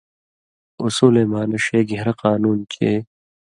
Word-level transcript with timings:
اُصولَیں 0.83 1.29
معنہ 1.31 1.57
ݜے 1.65 1.79
گھېن٘رہ 1.87 2.13
قانُون 2.23 2.59
چے 2.73 2.89